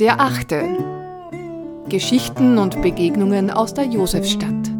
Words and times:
Der 0.00 0.18
achte. 0.18 0.66
Geschichten 1.90 2.56
und 2.56 2.80
Begegnungen 2.80 3.50
aus 3.50 3.74
der 3.74 3.84
Josefstadt. 3.84 4.70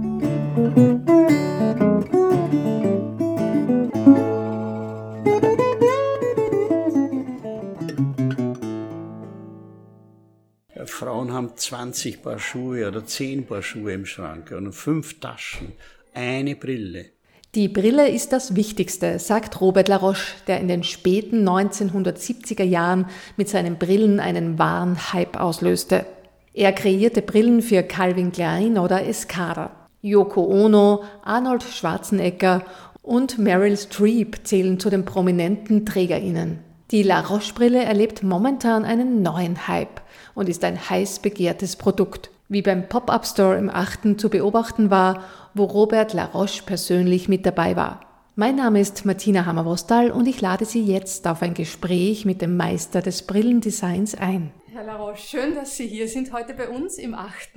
Frauen 10.86 11.32
haben 11.32 11.54
20 11.54 12.22
Paar 12.22 12.38
Schuhe 12.38 12.88
oder 12.88 13.04
10 13.04 13.46
Paar 13.46 13.62
Schuhe 13.62 13.92
im 13.92 14.06
Schrank 14.06 14.52
und 14.52 14.72
fünf 14.72 15.20
Taschen, 15.20 15.72
eine 16.14 16.56
Brille. 16.56 17.10
Die 17.56 17.66
Brille 17.66 18.08
ist 18.08 18.32
das 18.32 18.54
Wichtigste, 18.54 19.18
sagt 19.18 19.60
Robert 19.60 19.88
Laroche, 19.88 20.36
der 20.46 20.60
in 20.60 20.68
den 20.68 20.84
späten 20.84 21.48
1970er 21.48 22.62
Jahren 22.62 23.06
mit 23.36 23.48
seinen 23.48 23.76
Brillen 23.76 24.20
einen 24.20 24.56
wahren 24.60 25.12
Hype 25.12 25.36
auslöste. 25.36 26.06
Er 26.54 26.72
kreierte 26.72 27.22
Brillen 27.22 27.60
für 27.60 27.82
Calvin 27.82 28.30
Klein 28.30 28.78
oder 28.78 29.04
Escada. 29.04 29.72
Yoko 30.00 30.44
Ono, 30.44 31.02
Arnold 31.24 31.64
Schwarzenegger 31.64 32.62
und 33.02 33.40
Meryl 33.40 33.76
Streep 33.76 34.46
zählen 34.46 34.78
zu 34.78 34.88
den 34.88 35.04
prominenten 35.04 35.84
TrägerInnen. 35.84 36.60
Die 36.92 37.02
Laroche-Brille 37.02 37.82
erlebt 37.82 38.22
momentan 38.22 38.84
einen 38.84 39.22
neuen 39.22 39.66
Hype 39.66 40.00
und 40.36 40.48
ist 40.48 40.62
ein 40.62 40.88
heiß 40.88 41.18
begehrtes 41.18 41.74
Produkt 41.74 42.30
wie 42.50 42.62
beim 42.62 42.88
Pop-Up-Store 42.88 43.56
im 43.56 43.70
8. 43.70 44.20
zu 44.20 44.28
beobachten 44.28 44.90
war, 44.90 45.24
wo 45.54 45.64
Robert 45.64 46.12
Laroche 46.12 46.64
persönlich 46.66 47.28
mit 47.28 47.46
dabei 47.46 47.76
war. 47.76 48.00
Mein 48.34 48.56
Name 48.56 48.80
ist 48.80 49.04
Martina 49.04 49.46
Hammerwostal 49.46 50.10
und 50.10 50.26
ich 50.26 50.40
lade 50.40 50.64
Sie 50.64 50.82
jetzt 50.82 51.28
auf 51.28 51.42
ein 51.42 51.54
Gespräch 51.54 52.24
mit 52.24 52.42
dem 52.42 52.56
Meister 52.56 53.02
des 53.02 53.22
Brillendesigns 53.22 54.16
ein. 54.16 54.52
Herr 54.72 54.84
Laroche, 54.84 55.18
schön, 55.18 55.54
dass 55.54 55.76
Sie 55.76 55.86
hier 55.86 56.08
sind 56.08 56.32
heute 56.32 56.54
bei 56.54 56.68
uns 56.68 56.98
im 56.98 57.14
8. 57.14 57.50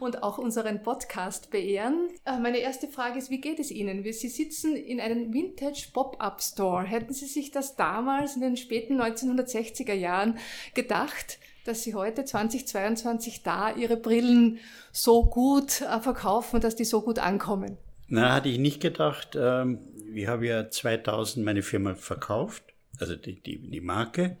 und 0.00 0.22
auch 0.24 0.38
unseren 0.38 0.82
Podcast 0.82 1.50
beehren. 1.50 2.08
Äh, 2.24 2.38
meine 2.38 2.58
erste 2.58 2.88
Frage 2.88 3.18
ist, 3.18 3.30
wie 3.30 3.40
geht 3.40 3.60
es 3.60 3.70
Ihnen? 3.70 4.02
Sie 4.02 4.28
sitzen 4.28 4.74
in 4.74 5.00
einem 5.00 5.32
Vintage 5.32 5.88
Pop-Up 5.92 6.42
Store. 6.42 6.84
Hätten 6.84 7.12
Sie 7.12 7.26
sich 7.26 7.52
das 7.52 7.76
damals 7.76 8.34
in 8.34 8.42
den 8.42 8.56
späten 8.56 9.00
1960er 9.00 9.94
Jahren 9.94 10.38
gedacht, 10.74 11.38
dass 11.64 11.82
Sie 11.82 11.94
heute 11.94 12.24
2022 12.24 13.42
da 13.42 13.74
Ihre 13.74 13.96
Brillen 13.96 14.58
so 14.92 15.24
gut 15.24 15.80
äh, 15.80 16.00
verkaufen 16.00 16.60
dass 16.60 16.76
die 16.76 16.84
so 16.84 17.02
gut 17.02 17.18
ankommen? 17.18 17.78
Na, 18.08 18.34
hatte 18.34 18.48
ich 18.48 18.58
nicht 18.58 18.80
gedacht. 18.80 19.36
Ähm, 19.36 19.78
ich 20.14 20.26
habe 20.26 20.46
ja 20.46 20.70
2000 20.70 21.44
meine 21.44 21.62
Firma 21.62 21.94
verkauft, 21.94 22.62
also 23.00 23.16
die, 23.16 23.40
die, 23.40 23.58
die 23.58 23.80
Marke, 23.80 24.36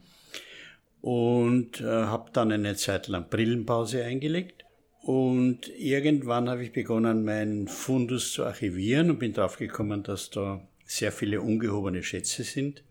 und 1.00 1.80
äh, 1.80 1.84
habe 1.84 2.30
dann 2.32 2.52
eine 2.52 2.76
Zeit 2.76 3.08
lang 3.08 3.28
Brillenpause 3.28 4.04
eingelegt. 4.04 4.64
Und 5.02 5.68
irgendwann 5.76 6.48
habe 6.48 6.64
ich 6.64 6.72
begonnen, 6.72 7.24
meinen 7.24 7.68
Fundus 7.68 8.32
zu 8.32 8.44
archivieren 8.44 9.10
und 9.10 9.18
bin 9.18 9.34
draufgekommen, 9.34 10.02
dass 10.02 10.30
da 10.30 10.66
sehr 10.86 11.12
viele 11.12 11.42
ungehobene 11.42 12.02
Schätze 12.02 12.42
sind 12.42 12.82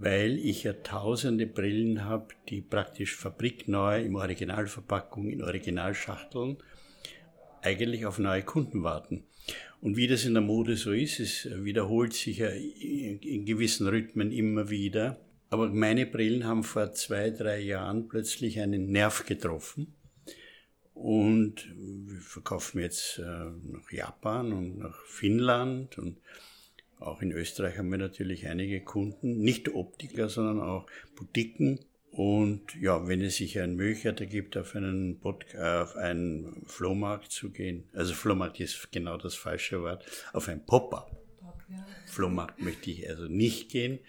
weil 0.00 0.38
ich 0.38 0.62
ja 0.62 0.72
tausende 0.72 1.46
Brillen 1.46 2.06
habe, 2.06 2.28
die 2.48 2.62
praktisch 2.62 3.14
fabrikneu 3.16 4.02
im 4.02 4.14
Originalverpackung, 4.14 5.28
in 5.28 5.42
Originalschachteln 5.42 6.56
eigentlich 7.60 8.06
auf 8.06 8.18
neue 8.18 8.42
Kunden 8.42 8.82
warten. 8.82 9.24
Und 9.82 9.98
wie 9.98 10.06
das 10.06 10.24
in 10.24 10.32
der 10.32 10.42
Mode 10.42 10.76
so 10.76 10.92
ist, 10.92 11.20
es 11.20 11.46
wiederholt 11.64 12.14
sich 12.14 12.38
ja 12.38 12.48
in 12.48 13.44
gewissen 13.44 13.88
Rhythmen 13.88 14.32
immer 14.32 14.70
wieder. 14.70 15.20
Aber 15.50 15.68
meine 15.68 16.06
Brillen 16.06 16.46
haben 16.46 16.64
vor 16.64 16.92
zwei, 16.94 17.28
drei 17.28 17.60
Jahren 17.60 18.08
plötzlich 18.08 18.58
einen 18.60 18.90
Nerv 18.90 19.26
getroffen. 19.26 19.94
Und 20.94 21.68
wir 21.76 22.20
verkaufen 22.20 22.80
jetzt 22.80 23.18
äh, 23.18 23.22
nach 23.22 23.90
Japan 23.90 24.52
und 24.52 24.78
nach 24.78 24.98
Finnland 25.04 25.98
und 25.98 26.16
auch 27.00 27.22
in 27.22 27.32
Österreich 27.32 27.78
haben 27.78 27.90
wir 27.90 27.98
natürlich 27.98 28.46
einige 28.46 28.80
Kunden, 28.80 29.38
nicht 29.38 29.74
Optiker, 29.74 30.28
sondern 30.28 30.60
auch 30.60 30.86
Boutiquen. 31.16 31.80
Und 32.12 32.74
ja, 32.80 33.06
wenn 33.06 33.22
es 33.22 33.36
sich 33.36 33.58
ein 33.58 33.76
Möglichkeit 33.76 34.20
ergibt, 34.20 34.56
auf 34.56 34.74
einen, 34.74 35.20
Pod 35.20 35.54
auf 35.56 35.96
einen 35.96 36.62
Flohmarkt 36.66 37.30
zu 37.30 37.50
gehen, 37.50 37.84
also 37.94 38.14
Flohmarkt 38.14 38.58
ist 38.60 38.90
genau 38.90 39.16
das 39.16 39.34
falsche 39.34 39.80
Wort, 39.82 40.04
auf 40.32 40.48
ein 40.48 40.64
Pop-up. 40.66 41.16
Ja. 41.68 41.86
Flohmarkt 42.06 42.60
möchte 42.60 42.90
ich 42.90 43.08
also 43.08 43.26
nicht 43.26 43.70
gehen, 43.70 44.00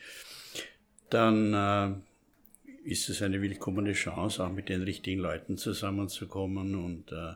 dann 1.12 1.54
äh, 1.54 2.90
ist 2.90 3.10
es 3.10 3.22
eine 3.22 3.42
willkommene 3.42 3.94
Chance, 3.94 4.44
auch 4.44 4.52
mit 4.52 4.70
den 4.70 4.82
richtigen 4.82 5.22
Leuten 5.22 5.58
zusammenzukommen 5.58 6.76
und 6.76 7.12
äh, 7.12 7.34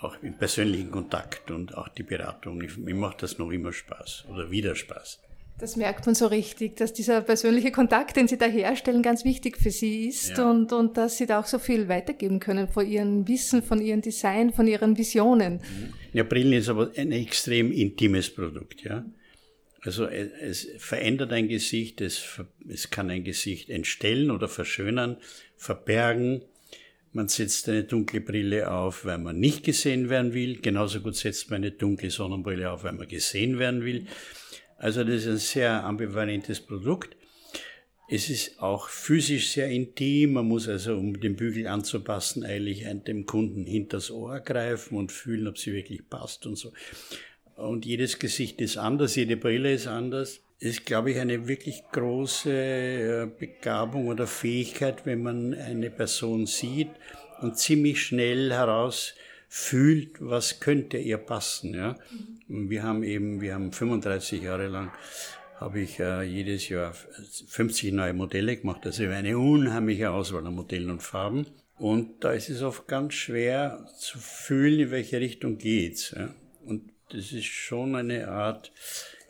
auch 0.00 0.16
im 0.22 0.34
persönlichen 0.34 0.90
Kontakt 0.90 1.50
und 1.50 1.76
auch 1.76 1.88
die 1.88 2.02
Beratung. 2.02 2.62
Mir 2.78 2.94
macht 2.94 3.22
das 3.22 3.38
noch 3.38 3.50
immer 3.50 3.72
Spaß 3.72 4.26
oder 4.28 4.50
wieder 4.50 4.74
Spaß. 4.74 5.20
Das 5.58 5.74
merkt 5.74 6.06
man 6.06 6.14
so 6.14 6.28
richtig, 6.28 6.76
dass 6.76 6.92
dieser 6.92 7.20
persönliche 7.20 7.72
Kontakt, 7.72 8.16
den 8.16 8.28
Sie 8.28 8.38
da 8.38 8.46
herstellen, 8.46 9.02
ganz 9.02 9.24
wichtig 9.24 9.56
für 9.56 9.72
Sie 9.72 10.06
ist 10.06 10.38
ja. 10.38 10.48
und, 10.48 10.72
und 10.72 10.96
dass 10.96 11.16
Sie 11.18 11.26
da 11.26 11.40
auch 11.40 11.46
so 11.46 11.58
viel 11.58 11.88
weitergeben 11.88 12.38
können 12.38 12.68
von 12.68 12.88
Ihrem 12.88 13.26
Wissen, 13.26 13.64
von 13.64 13.80
Ihrem 13.80 14.00
Design, 14.00 14.52
von 14.52 14.68
Ihren 14.68 14.96
Visionen. 14.96 15.54
Mhm. 15.54 15.94
Ja, 16.12 16.22
Brillen 16.22 16.52
ist 16.52 16.68
aber 16.68 16.92
ein 16.96 17.10
extrem 17.10 17.72
intimes 17.72 18.30
Produkt, 18.30 18.84
ja. 18.84 19.04
Also 19.82 20.06
es 20.06 20.68
verändert 20.78 21.32
ein 21.32 21.48
Gesicht, 21.48 22.00
es, 22.00 22.40
es 22.68 22.90
kann 22.90 23.10
ein 23.10 23.24
Gesicht 23.24 23.70
entstellen 23.70 24.30
oder 24.30 24.48
verschönern, 24.48 25.16
verbergen, 25.56 26.42
man 27.18 27.26
setzt 27.26 27.68
eine 27.68 27.82
dunkle 27.82 28.20
Brille 28.20 28.70
auf, 28.70 29.04
weil 29.04 29.18
man 29.18 29.40
nicht 29.40 29.64
gesehen 29.64 30.08
werden 30.08 30.34
will. 30.34 30.60
Genauso 30.60 31.00
gut 31.00 31.16
setzt 31.16 31.50
man 31.50 31.56
eine 31.56 31.72
dunkle 31.72 32.12
Sonnenbrille 32.12 32.70
auf, 32.70 32.84
weil 32.84 32.92
man 32.92 33.08
gesehen 33.08 33.58
werden 33.58 33.84
will. 33.84 34.06
Also 34.76 35.02
das 35.02 35.24
ist 35.24 35.26
ein 35.26 35.38
sehr 35.38 35.84
ambivalentes 35.84 36.60
Produkt. 36.60 37.16
Es 38.08 38.30
ist 38.30 38.62
auch 38.62 38.88
physisch 38.88 39.50
sehr 39.50 39.68
intim. 39.68 40.34
Man 40.34 40.46
muss 40.46 40.68
also, 40.68 40.96
um 40.96 41.18
den 41.18 41.34
Bügel 41.34 41.66
anzupassen, 41.66 42.44
eigentlich 42.44 42.86
dem 43.08 43.26
Kunden 43.26 43.66
hinters 43.66 44.12
Ohr 44.12 44.38
greifen 44.38 44.96
und 44.96 45.10
fühlen, 45.10 45.48
ob 45.48 45.58
sie 45.58 45.72
wirklich 45.72 46.08
passt 46.08 46.46
und 46.46 46.54
so. 46.54 46.72
Und 47.56 47.84
jedes 47.84 48.20
Gesicht 48.20 48.60
ist 48.60 48.76
anders, 48.76 49.16
jede 49.16 49.36
Brille 49.36 49.72
ist 49.72 49.88
anders 49.88 50.40
ist, 50.60 50.86
glaube 50.86 51.12
ich, 51.12 51.18
eine 51.18 51.46
wirklich 51.46 51.82
große 51.92 52.50
äh, 52.50 53.28
Begabung 53.38 54.08
oder 54.08 54.26
Fähigkeit, 54.26 55.06
wenn 55.06 55.22
man 55.22 55.54
eine 55.54 55.90
Person 55.90 56.46
sieht 56.46 56.90
und 57.40 57.56
ziemlich 57.56 58.02
schnell 58.02 58.52
heraus 58.52 59.14
fühlt, 59.48 60.16
was 60.20 60.60
könnte 60.60 60.98
ihr 60.98 61.18
passen. 61.18 61.74
Ja? 61.74 61.96
Und 62.48 62.70
wir 62.70 62.82
haben 62.82 63.02
eben, 63.02 63.40
wir 63.40 63.54
haben 63.54 63.72
35 63.72 64.42
Jahre 64.42 64.66
lang, 64.66 64.90
habe 65.56 65.80
ich 65.80 65.98
äh, 66.00 66.22
jedes 66.22 66.68
Jahr 66.68 66.92
50 66.92 67.92
neue 67.92 68.12
Modelle 68.12 68.56
gemacht, 68.56 68.84
also 68.84 69.04
eine 69.04 69.38
unheimliche 69.38 70.10
Auswahl 70.10 70.46
an 70.46 70.54
Modellen 70.54 70.90
und 70.90 71.02
Farben. 71.02 71.46
Und 71.76 72.24
da 72.24 72.32
ist 72.32 72.48
es 72.48 72.62
oft 72.62 72.88
ganz 72.88 73.14
schwer 73.14 73.86
zu 73.98 74.18
fühlen, 74.18 74.80
in 74.80 74.90
welche 74.90 75.20
Richtung 75.20 75.58
geht's. 75.58 76.14
Ja? 76.16 76.34
Und 76.64 76.90
das 77.10 77.32
ist 77.32 77.46
schon 77.46 77.94
eine 77.94 78.28
Art 78.28 78.72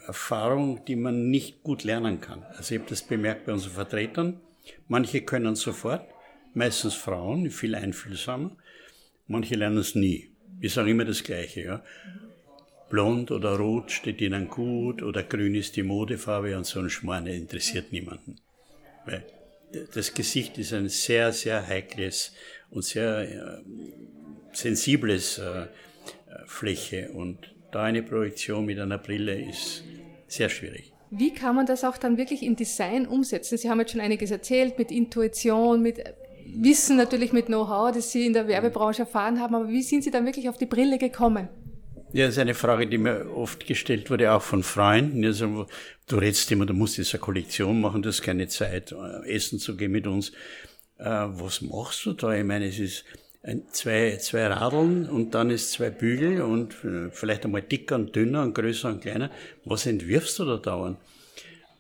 Erfahrung, 0.09 0.85
die 0.87 0.97
man 0.97 1.31
nicht 1.31 1.63
gut 1.63 1.85
lernen 1.85 2.21
kann. 2.21 2.43
Also 2.57 2.75
ich 2.75 2.81
habe 2.81 2.91
das 2.91 3.03
bemerkt 3.03 3.45
bei 3.45 3.53
unseren 3.53 3.75
Vertretern. 3.75 4.41
Manche 4.89 5.21
können 5.21 5.55
sofort, 5.55 6.09
meistens 6.55 6.95
Frauen, 6.95 7.51
viel 7.51 7.75
einfühlsamer. 7.75 8.57
Manche 9.27 9.55
lernen 9.55 9.77
es 9.77 9.95
nie. 9.95 10.31
Wir 10.59 10.71
sagen 10.71 10.89
immer 10.89 11.05
das 11.05 11.23
Gleiche. 11.23 11.61
Ja? 11.61 11.85
Blond 12.89 13.31
oder 13.31 13.57
rot 13.59 13.91
steht 13.91 14.23
ihnen 14.23 14.49
gut 14.49 15.03
oder 15.03 15.23
grün 15.23 15.55
ist 15.55 15.77
die 15.77 15.83
Modefarbe 15.83 16.57
und 16.57 16.65
so 16.65 16.81
ein 16.81 16.89
Schmarrn 16.89 17.27
interessiert 17.27 17.93
niemanden. 17.93 18.37
Weil 19.05 19.25
das 19.93 20.15
Gesicht 20.15 20.57
ist 20.57 20.73
ein 20.73 20.89
sehr, 20.89 21.33
sehr 21.35 21.67
heikles 21.67 22.33
und 22.71 22.83
sehr 22.83 23.31
äh, 23.31 23.63
sensibles 24.55 25.37
äh, 25.37 25.67
Fläche 26.47 27.11
und 27.11 27.55
da 27.71 27.83
eine 27.83 28.03
Projektion 28.03 28.65
mit 28.65 28.79
einer 28.79 28.97
Brille 28.97 29.39
ist 29.39 29.85
sehr 30.29 30.49
schwierig. 30.49 30.93
Wie 31.11 31.33
kann 31.33 31.57
man 31.57 31.67
das 31.67 31.85
auch 31.85 31.97
dann 31.97 32.19
wirklich 32.19 32.43
in 32.43 32.55
Design 32.55 33.07
umsetzen? 33.07 33.57
Sie 33.57 33.71
haben 33.71 33.81
jetzt 33.81 33.93
schon 33.93 34.01
einiges 34.01 34.31
erzählt 34.31 34.79
mit 34.79 34.91
Intuition, 34.91 35.83
mit 35.83 36.03
Wissen 36.55 36.97
natürlich, 36.97 37.33
mit 37.33 37.47
Know-how, 37.47 37.93
das 37.93 38.13
Sie 38.13 38.27
in 38.27 38.33
der 38.33 38.49
Werbebranche 38.49 39.03
erfahren 39.03 39.41
haben, 39.41 39.55
aber 39.55 39.69
wie 39.69 39.83
sind 39.83 40.05
Sie 40.05 40.11
dann 40.11 40.25
wirklich 40.25 40.49
auf 40.49 40.59
die 40.59 40.67
Brille 40.67 40.99
gekommen? 40.99 41.49
Ja, 42.13 42.25
das 42.25 42.37
ist 42.37 42.41
eine 42.41 42.55
Frage, 42.55 42.87
die 42.87 42.97
mir 42.97 43.31
oft 43.35 43.67
gestellt 43.67 44.11
wurde, 44.11 44.33
auch 44.33 44.41
von 44.41 44.63
Freunden. 44.63 45.25
Also, 45.27 45.67
du 46.07 46.17
redest 46.17 46.51
immer, 46.51 46.65
du 46.65 46.73
musst 46.73 46.97
jetzt 46.97 47.15
eine 47.15 47.21
Kollektion 47.21 47.81
machen, 47.81 48.01
du 48.01 48.09
hast 48.09 48.23
keine 48.23 48.49
Zeit, 48.49 48.93
äh, 48.93 49.31
essen 49.31 49.59
zu 49.59 49.77
gehen 49.77 49.93
mit 49.93 50.07
uns. 50.07 50.31
Äh, 50.97 51.05
was 51.05 51.61
machst 51.61 52.07
du 52.07 52.15
da? 52.15 52.33
Ich 52.35 52.45
meine, 52.45 52.67
es 52.67 52.79
ist, 52.79 53.05
zwei, 53.71 54.17
zwei 54.19 54.47
Radeln 54.47 55.09
und 55.09 55.35
dann 55.35 55.51
ist 55.51 55.73
zwei 55.73 55.91
Bügel 55.91 56.43
und 56.43 56.75
äh, 56.85 57.11
vielleicht 57.11 57.45
einmal 57.45 57.63
dicker 57.63 57.95
und 57.95 58.15
dünner 58.15 58.43
und 58.43 58.55
größer 58.55 58.89
und 58.89 59.01
kleiner. 59.01 59.31
Was 59.65 59.87
entwirfst 59.87 60.39
du 60.39 60.45
da 60.45 60.57
dauernd? 60.57 60.99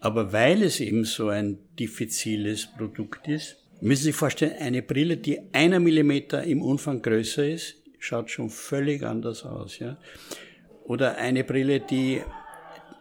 Aber 0.01 0.33
weil 0.33 0.63
es 0.63 0.81
eben 0.81 1.05
so 1.05 1.29
ein 1.29 1.59
diffiziles 1.79 2.69
Produkt 2.77 3.29
ist, 3.29 3.57
müssen 3.81 4.03
Sie 4.03 4.09
sich 4.11 4.17
vorstellen, 4.17 4.55
eine 4.59 4.83
Brille, 4.83 5.17
die 5.17 5.41
einer 5.53 5.81
Millimeter 5.81 6.45
im 6.45 6.63
Umfang 6.63 7.03
größer 7.03 7.49
ist, 7.49 7.77
schaut 7.99 8.31
schon 8.31 8.51
völlig 8.51 9.03
anders 9.03 9.45
aus. 9.45 9.79
Ja? 9.79 9.99
Oder 10.85 11.17
eine 11.17 11.45
Brille, 11.45 11.81
die 11.81 12.23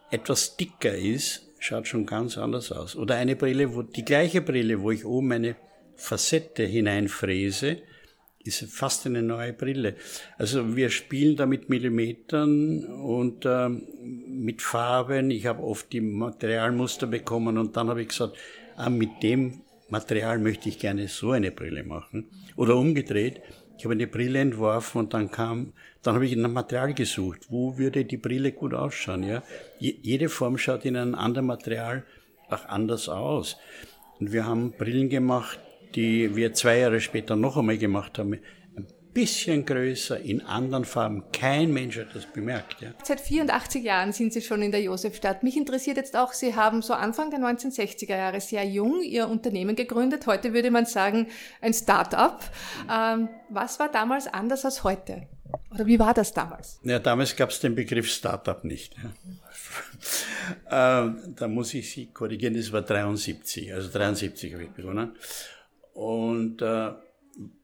etwas 0.09 0.57
dicker 0.57 0.95
ist, 0.95 1.47
schaut 1.59 1.87
schon 1.87 2.05
ganz 2.05 2.37
anders 2.37 2.71
aus. 2.71 2.95
Oder 2.95 3.15
eine 3.15 3.35
Brille, 3.35 3.75
wo 3.75 3.81
die 3.83 4.05
gleiche 4.05 4.41
Brille, 4.41 4.81
wo 4.81 4.91
ich 4.91 5.05
oben 5.05 5.31
eine 5.31 5.55
Facette 5.95 6.63
hineinfräse, 6.63 7.77
ist 8.43 8.63
fast 8.71 9.05
eine 9.05 9.21
neue 9.21 9.53
Brille. 9.53 9.95
Also 10.37 10.75
wir 10.75 10.89
spielen 10.89 11.35
da 11.35 11.45
mit 11.45 11.69
Millimetern 11.69 12.85
und 12.85 13.45
äh, 13.45 13.69
mit 13.69 14.61
Farben. 14.61 15.31
Ich 15.31 15.45
habe 15.45 15.63
oft 15.63 15.91
die 15.91 16.01
Materialmuster 16.01 17.07
bekommen 17.07 17.57
und 17.57 17.75
dann 17.75 17.89
habe 17.89 18.01
ich 18.01 18.09
gesagt, 18.09 18.37
ah, 18.77 18.89
mit 18.89 19.21
dem 19.21 19.61
Material 19.89 20.39
möchte 20.39 20.69
ich 20.69 20.79
gerne 20.79 21.07
so 21.07 21.31
eine 21.31 21.51
Brille 21.51 21.83
machen. 21.83 22.29
Oder 22.55 22.75
umgedreht, 22.75 23.41
ich 23.77 23.85
habe 23.85 23.93
eine 23.93 24.07
Brille 24.07 24.39
entworfen 24.39 24.99
und 24.99 25.13
dann 25.13 25.29
kam, 25.29 25.73
dann 26.01 26.15
habe 26.15 26.25
ich 26.25 26.35
nach 26.35 26.49
Material 26.49 26.93
gesucht. 26.93 27.41
Wo 27.49 27.77
würde 27.77 28.05
die 28.05 28.17
Brille 28.17 28.51
gut 28.51 28.73
ausschauen? 28.73 29.23
Ja? 29.23 29.43
Jede 29.79 30.29
Form 30.29 30.57
schaut 30.57 30.85
in 30.85 30.97
einem 30.97 31.15
anderen 31.15 31.47
Material 31.47 32.03
auch 32.49 32.65
anders 32.65 33.07
aus. 33.07 33.57
Und 34.19 34.31
wir 34.31 34.45
haben 34.45 34.71
Brillen 34.71 35.09
gemacht, 35.09 35.59
die 35.95 36.35
wir 36.35 36.53
zwei 36.53 36.79
Jahre 36.79 37.01
später 37.01 37.35
noch 37.35 37.57
einmal 37.57 37.77
gemacht 37.77 38.19
haben, 38.19 38.33
ein 38.33 38.87
bisschen 39.13 39.65
größer, 39.65 40.19
in 40.19 40.41
anderen 40.41 40.85
Farben. 40.85 41.23
Kein 41.31 41.73
Mensch 41.73 41.97
hat 41.97 42.13
das 42.13 42.27
bemerkt. 42.27 42.81
Ja. 42.81 42.89
Seit 43.03 43.19
84 43.19 43.83
Jahren 43.83 44.13
sind 44.13 44.31
Sie 44.31 44.41
schon 44.41 44.61
in 44.61 44.71
der 44.71 44.81
Josefstadt. 44.81 45.41
Mich 45.41 45.57
interessiert 45.57 45.97
jetzt 45.97 46.15
auch, 46.15 46.33
Sie 46.33 46.55
haben 46.55 46.83
so 46.83 46.93
Anfang 46.93 47.31
der 47.31 47.39
1960er 47.39 48.15
Jahre 48.15 48.41
sehr 48.41 48.63
jung 48.63 49.01
Ihr 49.01 49.27
Unternehmen 49.27 49.75
gegründet. 49.75 50.27
Heute 50.27 50.53
würde 50.53 50.69
man 50.69 50.85
sagen, 50.85 51.27
ein 51.61 51.73
Start-up. 51.73 52.43
Ähm, 52.91 53.29
was 53.49 53.79
war 53.79 53.91
damals 53.91 54.27
anders 54.27 54.65
als 54.65 54.83
heute? 54.83 55.23
Oder 55.71 55.87
wie 55.87 55.97
war 55.97 56.13
das 56.13 56.33
damals? 56.33 56.79
Ja, 56.83 56.99
damals 56.99 57.35
gab 57.35 57.49
es 57.49 57.59
den 57.59 57.73
Begriff 57.73 58.07
Start-up 58.07 58.63
nicht. 58.63 58.95
Äh, 60.65 60.69
da 60.69 61.47
muss 61.47 61.73
ich 61.73 61.91
Sie 61.91 62.07
korrigieren, 62.07 62.53
das 62.53 62.71
war 62.71 62.81
73, 62.81 63.73
also 63.73 63.89
73 63.91 64.53
habe 64.53 64.63
ich 64.63 64.69
begonnen 64.69 65.13
und 65.97 66.61
äh, 66.61 66.93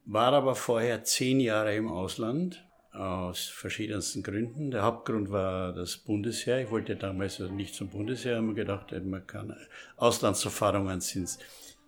war 0.05 0.33
aber 0.33 0.55
vorher 0.55 1.03
zehn 1.03 1.39
Jahre 1.39 1.75
im 1.75 1.87
Ausland 1.87 2.65
aus 2.91 3.45
verschiedensten 3.45 4.23
Gründen. 4.23 4.71
Der 4.71 4.81
Hauptgrund 4.81 5.29
war 5.29 5.71
das 5.71 5.97
Bundesheer. 5.97 6.63
Ich 6.63 6.71
wollte 6.71 6.95
damals 6.95 7.39
also 7.39 7.53
nicht 7.53 7.75
zum 7.75 7.89
Bundesheer, 7.89 8.37
haben 8.37 8.55
gedacht, 8.55 8.91
man 9.03 9.27
kann 9.27 9.55
Auslandserfahrungen 9.97 10.99
sind 10.99 11.37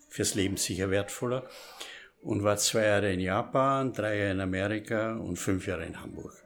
fürs 0.08 0.36
Leben 0.36 0.58
sicher 0.58 0.92
wertvoller. 0.92 1.50
Und 2.22 2.44
war 2.44 2.58
zwei 2.58 2.86
Jahre 2.86 3.12
in 3.12 3.22
Japan, 3.22 3.92
drei 3.92 4.20
Jahre 4.20 4.34
in 4.34 4.40
Amerika 4.40 5.16
und 5.16 5.38
fünf 5.38 5.66
Jahre 5.66 5.86
in 5.86 6.00
Hamburg. 6.00 6.44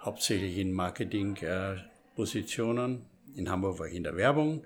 Hauptsächlich 0.00 0.58
in 0.58 0.72
Marketingpositionen. 0.72 3.06
In 3.36 3.50
Hamburg 3.50 3.78
war 3.78 3.86
ich 3.86 3.94
in 3.94 4.04
der 4.04 4.16
Werbung, 4.16 4.64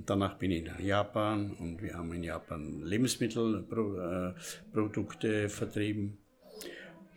und 0.00 0.08
danach 0.08 0.38
bin 0.38 0.50
ich 0.50 0.64
nach 0.64 0.80
Japan 0.80 1.50
und 1.58 1.82
wir 1.82 1.92
haben 1.92 2.10
in 2.14 2.22
Japan 2.22 2.80
Lebensmittelprodukte 2.80 5.50
vertrieben 5.50 6.16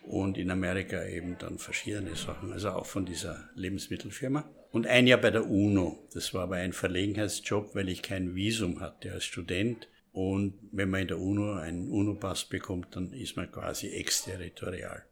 und 0.05 0.37
in 0.37 0.51
Amerika 0.51 1.05
eben 1.05 1.37
dann 1.39 1.59
verschiedene 1.59 2.17
Sachen, 2.17 2.51
also 2.51 2.71
auch 2.71 2.85
von 2.85 3.05
dieser 3.05 3.49
Lebensmittelfirma. 3.55 4.49
Und 4.73 4.85
ein 4.85 5.07
Jahr 5.07 5.21
bei 5.21 5.31
der 5.31 5.49
UNO. 5.49 6.09
Das 6.13 6.33
war 6.33 6.43
aber 6.43 6.57
ein 6.57 6.73
Verlegenheitsjob, 6.73 7.73
weil 7.73 7.87
ich 7.87 8.01
kein 8.01 8.35
Visum 8.35 8.81
hatte 8.81 9.13
als 9.13 9.23
Student. 9.23 9.87
Und 10.11 10.55
wenn 10.73 10.89
man 10.89 11.03
in 11.03 11.07
der 11.07 11.19
UNO 11.19 11.53
einen 11.53 11.89
UNO-Pass 11.89 12.49
bekommt, 12.49 12.97
dann 12.97 13.13
ist 13.13 13.37
man 13.37 13.49
quasi 13.49 13.91
exterritorial. 13.91 15.05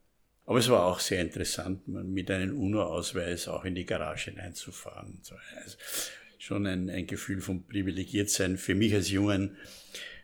Aber 0.46 0.60
es 0.60 0.68
war 0.68 0.84
auch 0.84 1.00
sehr 1.00 1.22
interessant, 1.22 1.88
mit 1.88 2.30
einem 2.30 2.60
UNO-Ausweis 2.60 3.48
auch 3.48 3.64
in 3.64 3.76
die 3.76 3.86
Garage 3.86 4.32
hineinzufahren. 4.32 5.22
Also 5.64 5.78
schon 6.42 6.66
ein, 6.66 6.90
ein 6.90 7.06
Gefühl 7.06 7.40
von 7.40 7.68
Privilegiertsein. 7.68 8.58
Für 8.58 8.74
mich 8.74 8.96
als 8.96 9.12
jungen 9.12 9.58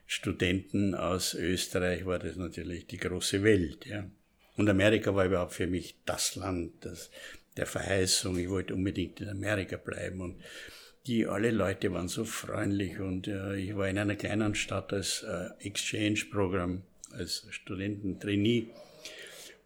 Studenten 0.08 0.96
aus 0.96 1.36
Österreich 1.36 2.08
war 2.08 2.18
das 2.18 2.38
natürlich 2.38 2.88
die 2.88 2.98
große 2.98 3.44
Welt. 3.44 3.86
Ja. 3.86 4.10
Und 4.56 4.68
Amerika 4.68 5.14
war 5.14 5.26
überhaupt 5.26 5.54
für 5.54 5.68
mich 5.68 5.96
das 6.06 6.36
Land 6.36 6.74
das, 6.82 7.12
der 7.56 7.68
Verheißung. 7.68 8.40
Ich 8.40 8.50
wollte 8.50 8.74
unbedingt 8.74 9.22
in 9.22 9.30
Amerika 9.30 9.78
bleiben. 9.78 10.22
Und 10.22 10.42
die 11.06 11.28
alle 11.28 11.52
Leute 11.52 11.94
waren 11.94 12.08
so 12.08 12.26
freundlich. 12.26 13.00
Und 13.00 13.28
äh, 13.28 13.56
ich 13.56 13.76
war 13.76 13.88
in 13.88 14.00
einer 14.00 14.16
kleinen 14.16 14.56
Stadt 14.56 14.92
als 14.94 15.22
äh, 15.22 15.50
Exchange-Programm, 15.60 16.82
als 17.12 17.46
Studententrainee 17.52 18.70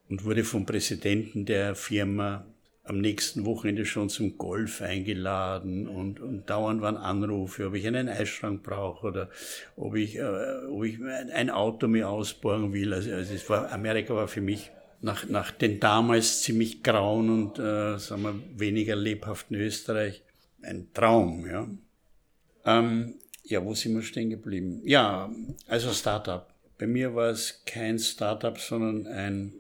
und 0.10 0.26
wurde 0.26 0.44
vom 0.44 0.66
Präsidenten 0.66 1.46
der 1.46 1.76
Firma 1.76 2.46
am 2.92 3.00
nächsten 3.00 3.46
Wochenende 3.46 3.86
schon 3.86 4.10
zum 4.10 4.38
Golf 4.38 4.82
eingeladen 4.82 5.88
und, 5.88 6.20
und 6.20 6.50
dauernd 6.50 6.82
waren 6.82 6.98
Anrufe, 6.98 7.68
ob 7.68 7.76
ich 7.76 7.88
einen 7.88 8.10
Eisschrank 8.10 8.64
brauche 8.64 9.08
oder 9.08 9.30
ob 9.78 9.96
ich, 9.96 10.18
äh, 10.18 10.66
ob 10.70 10.84
ich 10.84 11.00
ein 11.34 11.50
Auto 11.50 11.88
mir 11.88 12.10
ausborgen 12.10 12.74
will. 12.74 12.94
Also, 12.94 13.12
also 13.14 13.34
es 13.34 13.50
war, 13.50 13.72
Amerika 13.72 14.14
war 14.14 14.28
für 14.28 14.42
mich 14.42 14.72
nach, 15.00 15.30
nach 15.30 15.52
den 15.52 15.80
damals 15.80 16.42
ziemlich 16.42 16.84
grauen 16.84 17.30
und 17.30 17.60
äh, 17.60 17.98
sagen 17.98 18.24
wir, 18.24 18.36
weniger 18.60 18.98
lebhaften 18.98 19.56
Österreich 19.56 20.22
ein 20.62 20.90
Traum. 20.94 21.48
Ja, 21.50 21.70
ähm, 22.66 23.14
ja 23.46 23.64
wo 23.64 23.74
sind 23.74 23.96
wir 23.96 24.02
stehen 24.02 24.32
geblieben? 24.32 24.82
Ja, 24.84 25.32
also 25.66 25.94
Startup. 25.94 26.54
Bei 26.78 26.88
mir 26.88 27.16
war 27.16 27.30
es 27.30 27.64
kein 27.66 27.98
Startup, 28.00 28.60
sondern 28.60 29.08
ein 29.08 29.54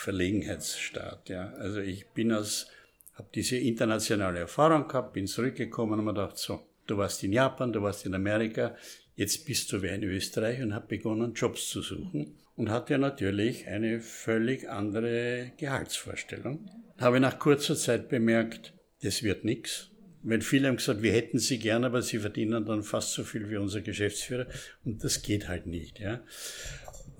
Verlegenheitsstaat. 0.00 1.28
Ja. 1.28 1.52
Also 1.54 1.80
ich 1.80 2.08
bin 2.08 2.32
aus, 2.32 2.68
habe 3.14 3.28
diese 3.34 3.56
internationale 3.56 4.40
Erfahrung 4.40 4.88
gehabt, 4.88 5.12
bin 5.12 5.26
zurückgekommen 5.26 5.98
und 5.98 6.04
mir 6.06 6.14
gedacht, 6.14 6.38
so, 6.38 6.60
du 6.86 6.96
warst 6.96 7.22
in 7.22 7.32
Japan, 7.32 7.72
du 7.72 7.82
warst 7.82 8.06
in 8.06 8.14
Amerika, 8.14 8.74
jetzt 9.14 9.44
bist 9.44 9.70
du 9.72 9.82
wie 9.82 9.88
in 9.88 10.02
Österreich 10.02 10.62
und 10.62 10.74
habe 10.74 10.86
begonnen, 10.88 11.34
Jobs 11.34 11.68
zu 11.68 11.82
suchen 11.82 12.38
und 12.56 12.70
hatte 12.70 12.98
natürlich 12.98 13.66
eine 13.68 14.00
völlig 14.00 14.68
andere 14.68 15.52
Gehaltsvorstellung. 15.58 16.70
Habe 16.98 17.20
nach 17.20 17.38
kurzer 17.38 17.76
Zeit 17.76 18.08
bemerkt, 18.08 18.72
das 19.02 19.22
wird 19.22 19.44
nichts. 19.44 19.90
Weil 20.22 20.42
viele 20.42 20.68
haben 20.68 20.76
gesagt, 20.76 21.02
wir 21.02 21.12
hätten 21.12 21.38
sie 21.38 21.58
gern, 21.58 21.84
aber 21.84 22.02
sie 22.02 22.18
verdienen 22.18 22.66
dann 22.66 22.82
fast 22.82 23.12
so 23.12 23.24
viel 23.24 23.48
wie 23.48 23.56
unser 23.56 23.80
Geschäftsführer 23.80 24.46
und 24.84 25.02
das 25.02 25.22
geht 25.22 25.48
halt 25.48 25.66
nicht. 25.66 25.98
Ja. 25.98 26.20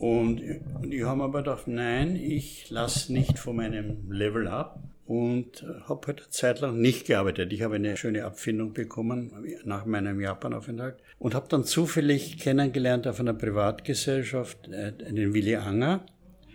Und, 0.01 0.41
und 0.81 0.95
ich 0.95 1.05
habe 1.05 1.23
aber 1.23 1.41
gedacht, 1.41 1.69
nein, 1.69 2.17
ich 2.17 2.71
lasse 2.71 3.13
nicht 3.13 3.39
von 3.39 3.57
meinem 3.57 4.11
Level 4.11 4.49
ab 4.49 4.83
und 5.05 5.63
habe 5.87 6.07
halt 6.07 6.21
eine 6.21 6.31
Zeit 6.31 6.61
lang 6.61 6.81
nicht 6.81 7.07
gearbeitet. 7.07 7.53
Ich 7.53 7.61
habe 7.61 7.75
eine 7.75 7.99
schöne 7.99 8.25
Abfindung 8.25 8.73
bekommen 8.73 9.31
nach 9.65 9.85
meinem 9.85 10.19
Japanaufenthalt 10.19 10.97
und 11.19 11.35
habe 11.35 11.49
dann 11.51 11.65
zufällig 11.65 12.39
kennengelernt 12.39 13.07
auf 13.07 13.21
einer 13.21 13.35
Privatgesellschaft 13.35 14.69
äh, 14.69 14.93
den 14.93 15.35
Willi 15.35 15.57
Anger. 15.57 16.07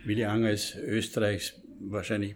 Willi 0.04 0.24
Anger 0.24 0.50
ist 0.50 0.76
Österreichs 0.76 1.54
wahrscheinlich 1.78 2.34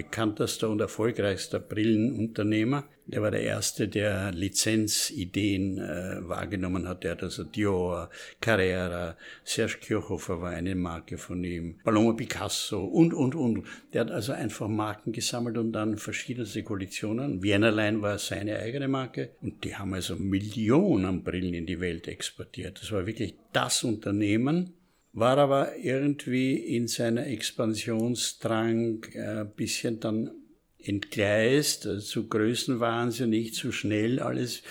bekanntester 0.00 0.70
und 0.70 0.80
erfolgreichster 0.80 1.58
Brillenunternehmer. 1.58 2.84
Er 3.10 3.20
war 3.20 3.30
der 3.30 3.42
Erste, 3.42 3.86
der 3.86 4.32
Lizenzideen 4.32 5.76
äh, 5.76 6.26
wahrgenommen 6.26 6.88
hat. 6.88 7.04
Er 7.04 7.12
hat 7.12 7.22
also 7.22 7.44
Dior, 7.44 8.08
Carrera, 8.40 9.16
Serge 9.44 9.76
Kirchhofer 9.78 10.40
war 10.40 10.52
eine 10.52 10.74
Marke 10.74 11.18
von 11.18 11.44
ihm, 11.44 11.76
Paloma 11.84 12.14
Picasso 12.14 12.82
und, 12.82 13.12
und, 13.12 13.34
und. 13.34 13.66
Der 13.92 14.02
hat 14.02 14.10
also 14.10 14.32
einfach 14.32 14.68
Marken 14.68 15.12
gesammelt 15.12 15.58
und 15.58 15.72
dann 15.72 15.98
verschiedenste 15.98 16.62
Kollektionen. 16.62 17.42
Vienna 17.42 17.70
war 18.00 18.18
seine 18.18 18.58
eigene 18.58 18.88
Marke 18.88 19.32
und 19.42 19.64
die 19.64 19.76
haben 19.76 19.92
also 19.92 20.16
Millionen 20.16 21.22
Brillen 21.22 21.52
in 21.52 21.66
die 21.66 21.80
Welt 21.80 22.08
exportiert. 22.08 22.80
Das 22.80 22.90
war 22.90 23.06
wirklich 23.06 23.34
das 23.52 23.84
Unternehmen, 23.84 24.72
war 25.12 25.38
aber 25.38 25.76
irgendwie 25.76 26.54
in 26.54 26.86
seiner 26.86 27.26
Expansionsdrang 27.26 29.04
ein 29.14 29.46
äh, 29.46 29.46
bisschen 29.56 30.00
dann 30.00 30.30
entgleist, 30.78 31.86
also 31.86 32.00
zu 32.00 32.28
Größenwahnsinn, 32.28 33.30
nicht 33.30 33.54
zu 33.54 33.72
schnell 33.72 34.20
alles. 34.20 34.62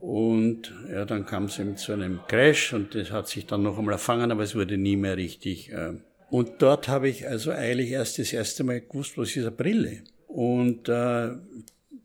Und 0.00 0.72
ja, 0.90 1.04
dann 1.06 1.24
kam 1.24 1.44
es 1.44 1.58
eben 1.58 1.76
zu 1.76 1.92
einem 1.92 2.20
Crash 2.28 2.74
und 2.74 2.94
das 2.94 3.10
hat 3.10 3.28
sich 3.28 3.46
dann 3.46 3.62
noch 3.62 3.78
einmal 3.78 3.94
erfangen, 3.94 4.30
aber 4.30 4.42
es 4.42 4.54
wurde 4.54 4.76
nie 4.76 4.96
mehr 4.96 5.16
richtig. 5.16 5.72
Äh. 5.72 5.94
Und 6.30 6.50
dort 6.60 6.88
habe 6.88 7.08
ich 7.08 7.26
also 7.26 7.50
eigentlich 7.50 7.90
erst 7.90 8.18
das 8.18 8.32
erste 8.32 8.64
Mal 8.64 8.82
gewusst, 8.82 9.16
was 9.16 9.30
ist 9.30 9.38
eine 9.38 9.50
Brille. 9.50 10.02
Und 10.26 10.88
äh, 10.90 11.30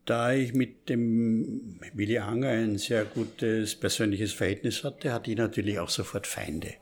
da 0.06 0.32
ich 0.32 0.54
mit 0.54 0.88
dem 0.88 1.78
Willi 1.92 2.18
Anger 2.18 2.48
ein 2.48 2.78
sehr 2.78 3.04
gutes 3.04 3.74
persönliches 3.74 4.32
Verhältnis 4.32 4.82
hatte, 4.82 5.12
hatte 5.12 5.30
ich 5.30 5.36
natürlich 5.36 5.78
auch 5.78 5.90
sofort 5.90 6.26
Feinde 6.26 6.74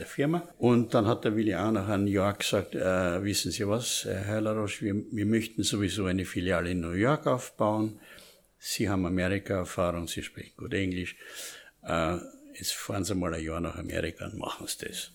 der 0.00 0.06
Firma. 0.06 0.42
Und 0.58 0.94
dann 0.94 1.06
hat 1.06 1.24
der 1.24 1.36
Willi 1.36 1.54
auch 1.54 1.70
nach 1.70 1.96
New 1.96 2.06
York 2.06 2.40
gesagt, 2.40 2.74
äh, 2.74 3.22
wissen 3.22 3.50
Sie 3.50 3.66
was, 3.66 4.04
Herr 4.04 4.40
Laroche, 4.40 4.84
wir, 4.84 4.94
wir 5.10 5.26
möchten 5.26 5.62
sowieso 5.62 6.06
eine 6.06 6.24
Filiale 6.24 6.70
in 6.70 6.80
New 6.80 6.92
York 6.92 7.26
aufbauen. 7.26 7.98
Sie 8.58 8.88
haben 8.88 9.06
Amerika-Erfahrung, 9.06 10.08
Sie 10.08 10.22
sprechen 10.22 10.56
gut 10.56 10.74
Englisch. 10.74 11.16
Äh, 11.82 12.16
jetzt 12.54 12.72
fahren 12.72 13.04
Sie 13.04 13.14
mal 13.14 13.34
ein 13.34 13.42
Jahr 13.42 13.60
nach 13.60 13.76
Amerika 13.76 14.26
und 14.26 14.38
machen 14.38 14.66
Sie 14.66 14.86
das. 14.86 15.12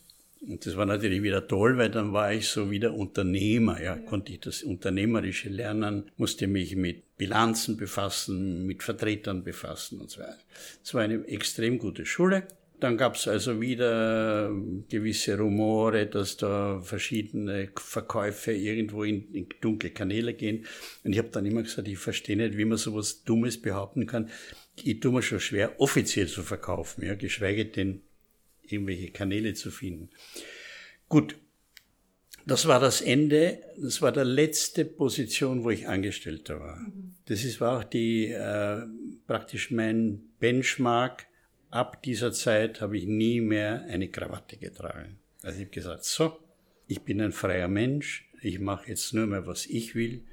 Und 0.48 0.66
das 0.66 0.76
war 0.76 0.88
natürlich 0.88 1.22
wieder 1.22 1.48
toll, 1.48 1.78
weil 1.78 1.92
dann 1.92 2.14
war 2.14 2.34
ich 2.34 2.50
so 2.50 2.72
wieder 2.72 2.96
Unternehmer, 2.96 3.80
ja, 3.80 3.96
konnte 3.96 4.32
ich 4.32 4.40
das 4.40 4.64
Unternehmerische 4.64 5.50
lernen, 5.50 6.10
musste 6.18 6.48
mich 6.48 6.76
mit 6.76 7.16
Bilanzen 7.18 7.78
befassen, 7.78 8.66
mit 8.66 8.82
Vertretern 8.82 9.44
befassen 9.44 10.00
und 10.00 10.10
so 10.10 10.22
weiter. 10.22 10.40
Es 10.84 10.96
war 10.96 11.04
eine 11.04 11.24
extrem 11.28 11.78
gute 11.78 12.08
Schule. 12.08 12.48
Dann 12.82 12.98
gab 12.98 13.16
es 13.16 13.28
also 13.28 13.62
wieder 13.62 14.52
gewisse 14.90 15.38
Rumore, 15.38 16.08
dass 16.08 16.36
da 16.38 16.82
verschiedene 16.82 17.70
Verkäufe 17.78 18.54
irgendwo 18.54 19.04
in, 19.04 19.32
in 19.36 19.48
dunkle 19.62 19.92
Kanäle 19.92 20.34
gehen. 20.34 20.66
Und 21.04 21.14
ich 21.14 21.20
habe 21.20 21.30
dann 21.30 21.46
immer 21.46 21.62
gesagt, 21.62 21.88
ich 21.88 22.00
verstehe 22.00 22.36
nicht, 22.36 22.58
wie 22.58 22.66
man 22.66 22.80
sowas 22.80 23.24
Dummes 23.24 23.62
behaupten 23.62 24.08
kann. 24.08 24.32
Ich 24.84 25.00
tue 25.00 25.12
mir 25.12 25.22
schon 25.22 25.40
schwer, 25.40 25.80
offiziell 25.80 26.28
zu 26.28 26.42
verkaufen, 26.42 27.06
ja, 27.06 27.14
geschweige 27.14 27.66
denn 27.66 28.02
irgendwelche 28.64 29.12
Kanäle 29.12 29.54
zu 29.54 29.70
finden. 29.70 30.10
Gut, 31.08 31.36
das 32.48 32.68
war 32.68 32.80
das 32.80 33.02
Ende, 33.02 33.62
das 33.78 34.02
war 34.02 34.12
der 34.12 34.26
letzte 34.26 34.86
Position, 34.86 35.64
wo 35.64 35.70
ich 35.70 35.88
Angestellter 35.88 36.60
war. 36.60 36.84
Das 37.26 37.44
ist, 37.44 37.62
war 37.62 37.78
auch 37.78 37.84
die, 37.84 38.32
äh, 38.32 38.82
praktisch 39.28 39.70
mein 39.70 40.24
Benchmark 40.40 41.28
ab 41.72 42.04
dieser 42.04 42.32
Zeit 42.32 42.82
habe 42.82 42.98
ich 42.98 43.06
nie 43.08 43.42
mehr 43.42 43.86
eine 43.86 44.10
Krawatte 44.10 44.58
getragen. 44.58 45.18
Also 45.42 45.58
ich 45.58 45.66
habe 45.66 45.76
gesagt, 45.76 46.04
so, 46.06 46.38
ich 46.88 47.02
bin 47.02 47.22
ein 47.22 47.32
freier 47.32 47.68
Mensch, 47.68 48.30
ich 48.42 48.60
mache 48.60 48.90
jetzt 48.90 49.14
nur 49.14 49.26
mehr, 49.26 49.48
was 49.48 49.66
ich 49.66 49.96
will 49.96 50.26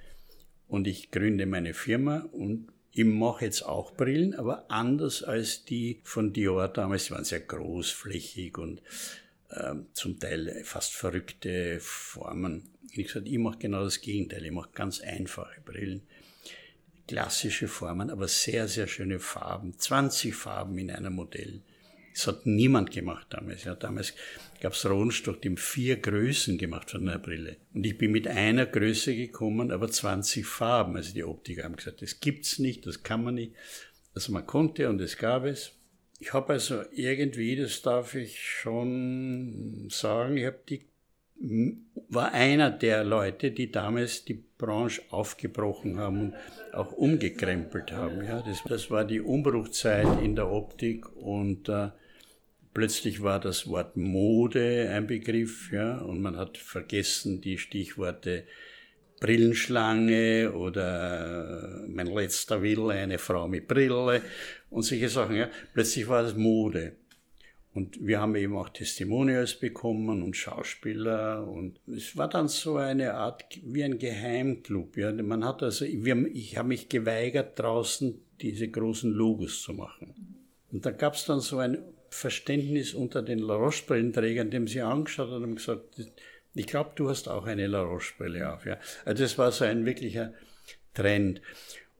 und 0.67 0.87
ich 0.87 1.11
gründe 1.11 1.47
meine 1.47 1.73
Firma 1.73 2.29
und 2.33 2.69
ich 2.91 3.05
mache 3.05 3.45
jetzt 3.45 3.63
auch 3.63 3.93
Brillen, 3.93 4.35
aber 4.35 4.71
anders 4.71 5.23
als 5.23 5.65
die 5.65 6.01
von 6.03 6.33
Dior 6.33 6.69
damals. 6.69 7.07
Die 7.07 7.11
waren 7.13 7.25
sehr 7.25 7.41
großflächig 7.41 8.59
und 8.59 8.83
äh, 9.51 9.75
zum 9.93 10.19
Teil 10.19 10.63
fast 10.65 10.95
verrückte 10.95 11.79
Formen. 11.81 12.71
Ich 12.91 13.07
gesagt, 13.07 13.29
ich 13.29 13.39
mache 13.39 13.59
genau 13.59 13.85
das 13.85 14.01
Gegenteil. 14.01 14.45
Ich 14.45 14.51
mache 14.51 14.71
ganz 14.75 15.01
einfache 15.01 15.61
Brillen 15.61 16.03
klassische 17.09 17.67
Formen, 17.67 18.11
aber 18.11 18.29
sehr, 18.29 18.69
sehr 18.69 18.87
schöne 18.87 19.19
Farben. 19.19 19.77
20 19.77 20.35
Farben 20.35 20.79
in 20.79 20.91
einem 20.91 21.15
Modell. 21.15 21.63
Das 22.13 22.27
hat 22.27 22.47
niemand 22.47 22.91
gemacht 22.91 23.29
damals. 23.31 23.65
Ja, 23.65 23.75
damals 23.75 24.13
gab 24.61 24.73
es 24.73 24.85
Rohnstock, 24.85 25.41
die 25.41 25.51
haben 25.51 25.57
vier 25.57 25.97
Größen 25.97 26.59
gemacht 26.59 26.91
von 26.91 27.09
einer 27.09 27.19
Brille. 27.19 27.57
Und 27.75 27.87
ich 27.87 27.97
bin 27.97 28.11
mit 28.11 28.27
einer 28.27 28.67
Größe 28.67 29.15
gekommen, 29.15 29.71
aber 29.71 29.89
20 29.89 30.45
Farben. 30.45 30.97
Also 30.97 31.15
die 31.15 31.25
Optiker 31.25 31.65
haben 31.65 31.77
gesagt, 31.77 32.03
das 32.03 32.21
gibt's 32.21 32.59
nicht, 32.59 32.87
das 32.87 33.03
kann 33.03 33.25
man 33.25 33.35
nicht. 33.35 33.55
Also 34.15 34.33
man 34.33 34.47
konnte 34.47 34.89
und 34.89 35.01
es 35.01 35.17
gab 35.17 35.45
es. 35.45 35.73
Ich 36.19 36.33
habe 36.33 36.55
also 36.55 36.83
irgendwie, 36.91 37.55
das 37.55 37.83
darf 37.83 38.17
ich 38.17 38.41
schon 38.41 39.87
sagen, 39.89 40.37
ich 40.37 40.47
habe 40.47 40.59
die 40.69 40.88
war 41.41 42.33
einer 42.33 42.71
der 42.71 43.05
Leute, 43.05 43.53
die 43.53 43.71
damals 43.71 44.25
die 44.25 44.43
Branche 44.59 45.03
aufgebrochen 45.11 45.99
haben 45.99 46.21
und 46.21 46.35
auch 46.75 46.93
umgekrempelt 46.93 47.93
haben. 47.93 48.25
Ja, 48.25 48.43
das, 48.43 48.63
das 48.65 48.91
war 48.91 49.05
die 49.05 49.21
Umbruchzeit 49.21 50.23
in 50.23 50.35
der 50.35 50.51
Optik 50.51 51.15
und 51.17 51.69
äh, 51.69 51.91
plötzlich 52.75 53.23
war 53.23 53.39
das 53.39 53.69
Wort 53.69 53.97
Mode 53.97 54.91
ein 54.93 55.07
Begriff, 55.07 55.71
ja, 55.73 55.99
und 55.99 56.21
man 56.21 56.37
hat 56.37 56.59
vergessen 56.59 57.41
die 57.41 57.59
Stichworte 57.59 58.45
Brillenschlange 59.21 60.53
oder 60.53 61.85
äh, 61.85 61.89
mein 61.89 62.07
letzter 62.07 62.63
Wille, 62.63 62.91
eine 62.91 63.19
Frau 63.19 63.49
mit 63.49 63.69
Brille 63.69 64.23
und 64.71 64.83
solche 64.83 65.09
Sachen. 65.09 65.37
Ja. 65.37 65.49
Plötzlich 65.75 66.09
war 66.09 66.23
das 66.23 66.37
Mode. 66.37 66.93
Und 67.79 68.05
wir 68.05 68.21
haben 68.21 68.35
eben 68.35 68.57
auch 68.57 68.71
Testimonials 68.71 69.55
bekommen 69.55 70.25
und 70.25 70.37
Schauspieler 70.37 71.47
und 71.47 71.79
es 71.87 72.17
war 72.17 72.29
dann 72.29 72.49
so 72.49 72.77
eine 72.77 73.15
Art 73.15 73.45
wie 73.63 73.85
ein 73.85 74.01
Geheimclub. 74.01 74.97
Ja. 74.97 75.13
Man 75.13 75.45
hat 75.45 75.63
also, 75.63 75.85
ich 75.85 76.57
habe 76.57 76.69
mich 76.69 76.89
geweigert, 76.89 77.57
draußen 77.57 78.21
diese 78.41 78.67
großen 78.67 79.13
Logos 79.13 79.63
zu 79.63 79.75
machen. 79.75 80.35
Und 80.73 80.87
da 80.87 80.91
gab 80.91 81.15
es 81.15 81.25
dann 81.25 81.39
so 81.39 81.59
ein 81.59 81.79
Verständnis 82.11 82.95
unter 82.95 83.23
den 83.23 83.39
La 83.39 83.55
Roche-Brillenträgern, 83.55 84.51
dem 84.51 84.67
sie 84.67 84.81
angeschaut 84.81 85.31
haben 85.31 85.45
und 85.45 85.55
gesagt, 85.55 86.03
ich 86.55 86.67
glaube, 86.67 86.91
du 86.97 87.09
hast 87.09 87.29
auch 87.29 87.47
eine 87.47 87.69
La 87.69 87.83
Roche-Brille 87.83 88.53
auf. 88.53 88.67
Ja. 88.67 88.79
Also 89.05 89.23
das 89.23 89.39
war 89.39 89.53
so 89.53 89.65
ein 89.65 89.87
wirklicher 89.87 90.35
Trend. 90.95 91.41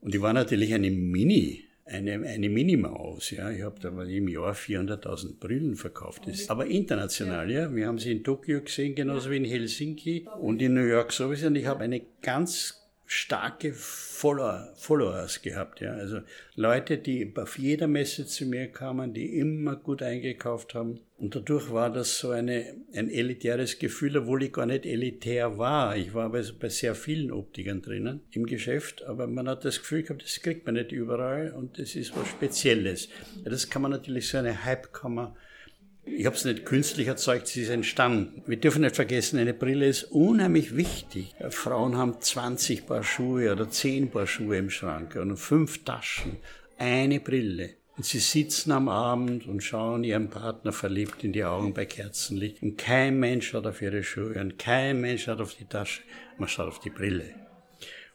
Und 0.01 0.13
die 0.13 0.21
war 0.21 0.33
natürlich 0.33 0.73
eine 0.73 0.91
Mini- 0.91 1.68
eine, 1.89 2.25
eine 2.27 2.49
Minimaus. 2.49 3.31
Ja. 3.31 3.49
Ich 3.51 3.61
habe 3.63 3.79
da 3.79 3.89
im 3.89 4.27
Jahr 4.27 4.53
400.000 4.53 5.39
Brillen 5.39 5.75
verkauft. 5.75 6.23
Das, 6.27 6.49
aber 6.49 6.67
international, 6.67 7.51
ja. 7.51 7.73
Wir 7.73 7.87
haben 7.87 7.99
sie 7.99 8.11
in 8.11 8.23
Tokio 8.23 8.61
gesehen, 8.61 8.95
genauso 8.95 9.31
wie 9.31 9.37
in 9.37 9.45
Helsinki 9.45 10.27
und 10.39 10.61
in 10.61 10.73
New 10.73 10.85
York 10.85 11.11
sowieso. 11.11 11.47
Und 11.47 11.55
ich 11.55 11.65
habe 11.65 11.83
eine 11.83 12.01
ganz 12.21 12.79
starke 13.05 13.73
Follower, 13.73 14.71
Followers 14.75 15.41
gehabt. 15.41 15.81
Ja. 15.81 15.93
Also 15.93 16.19
Leute, 16.55 16.97
die 16.97 17.33
auf 17.35 17.57
jeder 17.57 17.87
Messe 17.87 18.27
zu 18.27 18.45
mir 18.45 18.67
kamen, 18.67 19.13
die 19.13 19.37
immer 19.37 19.75
gut 19.75 20.03
eingekauft 20.03 20.75
haben. 20.75 20.99
Und 21.19 21.35
dadurch 21.35 21.69
war 21.69 21.91
das 21.91 22.17
so 22.17 22.29
eine, 22.29 22.75
ein 22.93 23.09
elitäres 23.09 23.77
Gefühl, 23.77 24.17
obwohl 24.17 24.43
ich 24.43 24.53
gar 24.53 24.65
nicht 24.65 24.85
elitär 24.85 25.57
war. 25.57 25.97
Ich 25.97 26.13
war 26.13 26.29
bei, 26.29 26.41
bei 26.57 26.69
sehr 26.69 26.95
vielen 26.95 27.31
Optikern 27.31 27.81
drinnen 27.81 28.21
im 28.31 28.45
Geschäft, 28.45 29.03
aber 29.03 29.27
man 29.27 29.49
hat 29.49 29.65
das 29.65 29.79
Gefühl 29.79 30.03
gehabt, 30.03 30.23
das 30.23 30.41
kriegt 30.41 30.65
man 30.65 30.75
nicht 30.75 30.93
überall 30.93 31.51
und 31.51 31.77
das 31.77 31.95
ist 31.95 32.15
was 32.15 32.29
Spezielles. 32.29 33.09
Das 33.43 33.69
kann 33.69 33.81
man 33.81 33.91
natürlich 33.91 34.29
so 34.29 34.37
eine 34.37 34.63
Hype 34.63 34.93
kann 34.93 35.15
man 35.15 35.35
ich 36.05 36.25
habe 36.25 36.35
es 36.35 36.45
nicht 36.45 36.65
künstlich 36.65 37.07
erzeugt, 37.07 37.47
sie 37.47 37.61
ist 37.61 37.69
entstanden. 37.69 38.41
Wir 38.47 38.57
dürfen 38.57 38.81
nicht 38.81 38.95
vergessen, 38.95 39.37
eine 39.37 39.53
Brille 39.53 39.87
ist 39.87 40.05
unheimlich 40.05 40.75
wichtig. 40.75 41.35
Frauen 41.49 41.97
haben 41.97 42.19
20 42.19 42.87
Paar 42.87 43.03
Schuhe 43.03 43.51
oder 43.51 43.69
10 43.69 44.09
Paar 44.09 44.25
Schuhe 44.25 44.57
im 44.57 44.71
Schrank 44.71 45.15
und 45.17 45.37
fünf 45.37 45.83
Taschen, 45.83 46.37
eine 46.77 47.19
Brille. 47.19 47.78
Und 47.99 48.05
sie 48.05 48.19
sitzen 48.19 48.71
am 48.71 48.87
Abend 48.87 49.45
und 49.45 49.61
schauen 49.61 50.05
ihrem 50.05 50.29
Partner 50.29 50.71
verliebt 50.71 51.21
in 51.25 51.33
die 51.33 51.43
Augen 51.43 51.73
bei 51.73 51.85
Kerzenlicht. 51.85 52.63
Und 52.63 52.77
kein 52.77 53.19
Mensch 53.19 53.49
schaut 53.49 53.67
auf 53.67 53.81
ihre 53.81 54.03
Schuhe 54.03 54.39
und 54.39 54.57
kein 54.57 55.01
Mensch 55.01 55.25
schaut 55.25 55.41
auf 55.41 55.53
die 55.53 55.65
Tasche, 55.65 56.03
man 56.37 56.47
schaut 56.47 56.69
auf 56.69 56.79
die 56.79 56.91
Brille. 56.91 57.35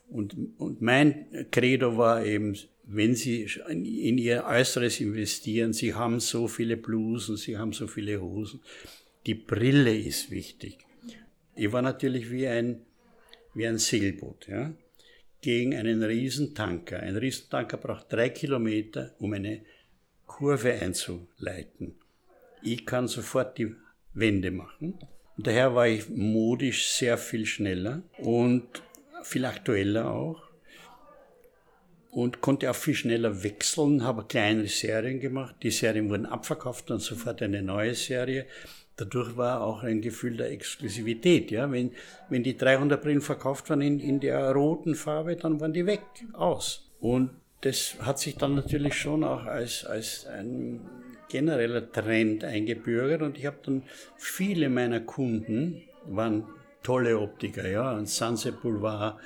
Und, 0.08 0.34
und 0.56 0.80
mein 0.80 1.26
Credo 1.50 1.98
war 1.98 2.24
eben, 2.24 2.56
wenn 2.84 3.14
Sie 3.14 3.42
in 3.68 4.16
Ihr 4.16 4.46
Äußeres 4.46 5.00
investieren, 5.00 5.74
Sie 5.74 5.92
haben 5.92 6.18
so 6.18 6.48
viele 6.48 6.78
Blusen, 6.78 7.36
Sie 7.36 7.58
haben 7.58 7.74
so 7.74 7.86
viele 7.86 8.22
Hosen, 8.22 8.62
die 9.26 9.34
Brille 9.34 9.94
ist 9.94 10.30
wichtig. 10.30 10.78
Ich 11.56 11.70
war 11.72 11.82
natürlich 11.82 12.30
wie 12.30 12.46
ein, 12.46 12.80
wie 13.52 13.66
ein 13.66 13.76
Segelboot, 13.76 14.48
ja, 14.48 14.72
gegen 15.42 15.74
einen 15.74 16.02
Riesentanker. 16.02 17.00
Ein 17.00 17.16
Riesentanker 17.16 17.76
braucht 17.76 18.10
drei 18.10 18.30
Kilometer, 18.30 19.14
um 19.18 19.34
eine 19.34 19.60
Kurve 20.36 20.72
einzuleiten. 20.72 21.94
Ich 22.60 22.86
kann 22.86 23.06
sofort 23.06 23.56
die 23.56 23.76
Wende 24.14 24.50
machen. 24.50 24.98
Und 25.36 25.46
daher 25.46 25.76
war 25.76 25.86
ich 25.86 26.08
modisch 26.08 26.88
sehr 26.88 27.18
viel 27.18 27.46
schneller 27.46 28.02
und 28.18 28.82
viel 29.22 29.44
aktueller 29.44 30.10
auch 30.10 30.42
und 32.10 32.40
konnte 32.40 32.68
auch 32.68 32.74
viel 32.74 32.96
schneller 32.96 33.44
wechseln, 33.44 34.02
habe 34.02 34.24
kleinere 34.24 34.66
Serien 34.66 35.20
gemacht. 35.20 35.54
Die 35.62 35.70
Serien 35.70 36.10
wurden 36.10 36.26
abverkauft, 36.26 36.90
dann 36.90 36.98
sofort 36.98 37.40
eine 37.40 37.62
neue 37.62 37.94
Serie. 37.94 38.46
Dadurch 38.96 39.36
war 39.36 39.60
auch 39.60 39.84
ein 39.84 40.00
Gefühl 40.00 40.36
der 40.36 40.50
Exklusivität. 40.50 41.52
Ja? 41.52 41.70
Wenn, 41.70 41.92
wenn 42.28 42.42
die 42.42 42.56
300 42.56 43.00
Brillen 43.00 43.20
verkauft 43.20 43.70
waren 43.70 43.82
in, 43.82 44.00
in 44.00 44.18
der 44.18 44.50
roten 44.50 44.96
Farbe, 44.96 45.36
dann 45.36 45.60
waren 45.60 45.72
die 45.72 45.86
weg, 45.86 46.02
aus. 46.32 46.90
Und 46.98 47.30
das 47.64 47.96
hat 48.00 48.18
sich 48.18 48.36
dann 48.36 48.54
natürlich 48.54 48.94
schon 48.94 49.24
auch 49.24 49.46
als, 49.46 49.86
als 49.86 50.26
ein 50.26 50.80
genereller 51.28 51.90
Trend 51.90 52.44
eingebürgert. 52.44 53.22
Und 53.22 53.38
ich 53.38 53.46
habe 53.46 53.56
dann 53.64 53.82
viele 54.16 54.68
meiner 54.68 55.00
Kunden, 55.00 55.82
waren 56.06 56.44
tolle 56.82 57.18
Optiker, 57.18 57.66
ja, 57.66 57.92
an 57.92 58.04
Sunset 58.04 58.60
Boulevard, 58.60 59.18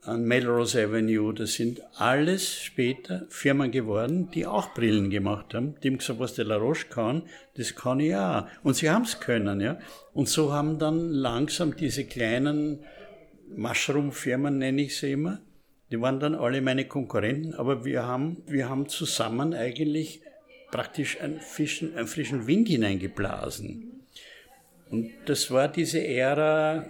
an 0.00 0.24
Melrose 0.24 0.84
Avenue, 0.84 1.34
das 1.34 1.54
sind 1.54 1.82
alles 1.96 2.62
später 2.62 3.26
Firmen 3.28 3.70
geworden, 3.70 4.30
die 4.32 4.46
auch 4.46 4.72
Brillen 4.72 5.10
gemacht 5.10 5.52
haben. 5.52 5.74
Die 5.82 5.88
haben 5.88 5.98
gesagt, 5.98 6.20
was 6.20 6.34
der 6.34 6.46
La 6.46 6.56
Roche 6.56 6.86
kann, 6.88 7.24
das 7.56 7.74
kann 7.74 8.00
ich 8.00 8.14
auch. 8.14 8.46
Und 8.62 8.76
sie 8.76 8.88
haben 8.88 9.02
es 9.02 9.20
können, 9.20 9.60
ja. 9.60 9.78
Und 10.14 10.28
so 10.28 10.52
haben 10.52 10.78
dann 10.78 11.10
langsam 11.10 11.76
diese 11.76 12.04
kleinen 12.04 12.84
Mushroom-Firmen, 13.54 14.56
nenne 14.58 14.82
ich 14.82 14.96
sie 14.96 15.12
immer, 15.12 15.40
die 15.90 16.00
waren 16.00 16.18
dann 16.20 16.34
alle 16.34 16.60
meine 16.60 16.86
Konkurrenten, 16.86 17.54
aber 17.54 17.84
wir 17.84 18.04
haben, 18.04 18.42
wir 18.46 18.68
haben 18.68 18.88
zusammen 18.88 19.54
eigentlich 19.54 20.20
praktisch 20.70 21.20
einen 21.20 21.40
frischen, 21.40 21.96
einen 21.96 22.08
frischen 22.08 22.46
Wind 22.46 22.68
hineingeblasen. 22.68 24.04
Und 24.90 25.12
das 25.26 25.50
war 25.50 25.68
diese 25.68 26.04
Ära 26.04 26.88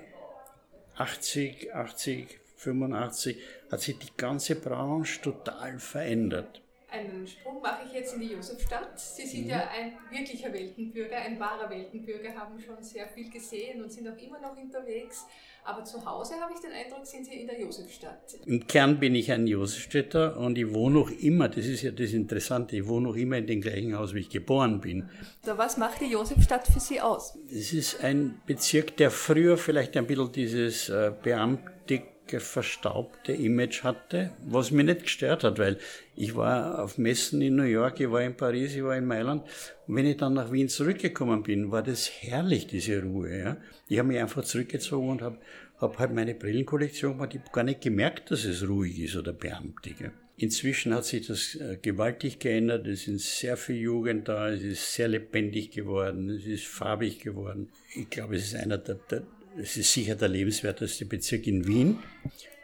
80, 0.97 1.75
80, 1.75 2.41
85, 2.57 3.37
hat 3.71 3.81
sich 3.81 3.99
die 3.99 4.17
ganze 4.17 4.57
Branche 4.57 5.21
total 5.21 5.79
verändert. 5.79 6.63
Einen 6.97 7.27
Sprung 7.27 7.61
mache 7.61 7.83
ich 7.87 7.93
jetzt 7.93 8.15
in 8.15 8.21
die 8.21 8.33
Josefstadt. 8.33 8.99
Sie 8.99 9.27
sind 9.27 9.45
mhm. 9.45 9.51
ja 9.51 9.69
ein 9.69 9.93
wirklicher 10.11 10.53
Weltenbürger, 10.53 11.17
ein 11.17 11.39
wahrer 11.39 11.69
Weltenbürger, 11.69 12.35
haben 12.35 12.59
schon 12.59 12.83
sehr 12.83 13.07
viel 13.09 13.31
gesehen 13.31 13.83
und 13.83 13.93
sind 13.93 14.09
auch 14.09 14.17
immer 14.17 14.41
noch 14.41 14.57
unterwegs. 14.57 15.27
Aber 15.65 15.85
zu 15.85 16.05
Hause 16.07 16.35
habe 16.41 16.53
ich 16.55 16.61
den 16.61 16.71
Eindruck, 16.71 17.05
sind 17.05 17.27
Sie 17.27 17.35
in 17.35 17.49
der 17.49 17.61
Josefstadt. 17.61 18.37
Im 18.47 18.67
Kern 18.69 19.01
bin 19.01 19.17
ich 19.17 19.33
ein 19.33 19.49
Josefstädter 19.49 20.37
und 20.37 20.57
ich 20.57 20.73
wohne 20.73 21.01
noch 21.01 21.11
immer, 21.11 21.49
das 21.49 21.67
ist 21.67 21.83
ja 21.83 21.91
das 21.91 22.13
Interessante, 22.13 22.77
ich 22.77 22.87
wohne 22.87 23.09
noch 23.09 23.17
immer 23.17 23.37
in 23.39 23.49
dem 23.49 23.61
gleichen 23.61 23.99
Haus, 23.99 24.15
wie 24.15 24.21
ich 24.21 24.31
geboren 24.31 24.81
bin. 24.81 25.09
So, 25.45 25.59
was 25.59 25.77
macht 25.77 26.01
die 26.01 26.07
Josefstadt 26.07 26.69
für 26.69 26.79
Sie 26.79 27.01
aus? 27.01 27.37
Es 27.51 27.73
ist 27.73 28.03
ein 28.05 28.41
Bezirk, 28.47 28.97
der 28.97 29.11
früher 29.11 29.59
vielleicht 29.59 29.97
ein 29.97 30.07
bisschen 30.07 30.31
dieses 30.31 30.89
äh, 30.89 31.13
Beamte 31.21 32.03
verstaubte 32.29 33.33
Image 33.33 33.83
hatte, 33.85 34.33
was 34.47 34.71
mich 34.71 34.87
nicht 34.87 35.03
gestört 35.05 35.45
hat, 35.45 35.59
weil 35.59 35.79
ich 36.15 36.35
war 36.35 36.83
auf 36.83 36.99
Messen 36.99 37.41
in 37.43 37.57
New 37.57 37.65
York, 37.65 38.01
ich 38.01 38.11
war 38.11 38.23
in 38.23 38.37
Paris, 38.37 38.75
ich 38.75 38.83
war 38.83 38.97
in 38.97 39.07
Mailand 39.07 39.43
und 39.87 39.97
wenn 39.97 40.07
ich 40.07 40.17
dann 40.17 40.35
nach 40.35 40.53
Wien 40.53 40.69
zurückgekommen 40.69 41.43
bin, 41.43 41.71
war 41.71 41.83
das 41.83 42.11
herrlich, 42.11 42.67
diese 42.67 43.03
Ruhe. 43.03 43.39
Ja? 43.39 43.57
Ich 43.89 43.99
habe 43.99 44.09
mich 44.09 44.19
einfach 44.19 44.45
zurückgezogen 44.45 45.09
und 45.09 45.23
habe 45.23 45.39
hab 45.79 45.99
halt 45.99 46.13
meine 46.13 46.35
Brillenkollektion 46.35 47.13
gemacht, 47.13 47.35
ich 47.35 47.41
habe 47.41 47.51
gar 47.53 47.65
nicht 47.65 47.81
gemerkt, 47.81 48.31
dass 48.31 48.45
es 48.45 48.67
ruhig 48.67 48.99
ist 48.99 49.17
oder 49.17 49.33
beamtig. 49.33 50.01
Ja? 50.01 50.11
Inzwischen 50.39 50.95
hat 50.95 51.07
sich 51.07 51.27
das 51.27 51.55
äh, 51.55 51.79
gewaltig 51.81 52.39
geändert, 52.39 52.87
es 52.87 53.05
sind 53.05 53.21
sehr 53.21 53.57
viel 53.57 53.77
Jugend 53.77 54.29
da, 54.29 54.51
es 54.51 54.63
ist 54.63 54.95
sehr 54.95 55.09
lebendig 55.09 55.71
geworden, 55.71 56.29
es 56.29 56.45
ist 56.45 56.67
farbig 56.67 57.21
geworden. 57.21 57.71
Ich 57.95 58.11
glaube, 58.11 58.37
es 58.37 58.45
ist 58.49 58.55
einer 58.55 58.77
der, 58.77 58.97
der 59.11 59.23
es 59.59 59.77
ist 59.77 59.93
sicher 59.93 60.15
der 60.15 60.29
lebenswerteste 60.29 61.07
Bezirk 61.07 61.47
in 61.47 61.67
Wien 61.67 61.99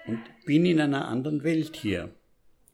und 0.07 0.21
bin 0.45 0.67
in 0.67 0.81
einer 0.81 1.09
anderen 1.09 1.43
Welt 1.45 1.77
hier. 1.77 2.11